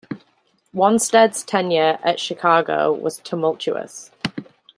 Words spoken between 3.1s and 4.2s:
tumultuous.